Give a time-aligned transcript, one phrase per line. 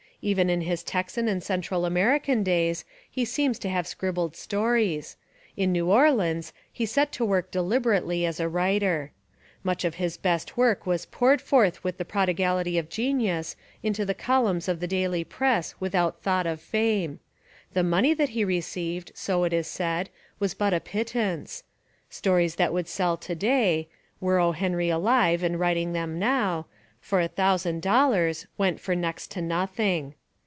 [0.23, 5.17] Even In his Texan and Central American days he seems to have scribbled stories.
[5.57, 9.13] In New Orleans he set to work deliberately as a writer.
[9.63, 14.05] Much of his best work was poured forth with the prod igality of genius Into
[14.05, 17.19] the columns of the daily press without thought of fame.
[17.73, 21.63] The money that he received, so it Is said, was but a pittance.
[22.11, 23.87] Stories that would sell to day,—
[24.21, 24.51] were O.
[24.51, 26.67] Henry alive and writing them now,—
[27.11, 30.13] for a thousand dollars, went for next to nothing.